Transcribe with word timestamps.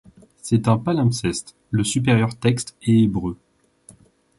C'est 0.41 0.67
un 0.67 0.79
palimpseste, 0.79 1.55
le 1.69 1.83
supérieur 1.83 2.35
texte 2.35 2.75
est 2.81 3.01
Hébreu. 3.03 3.37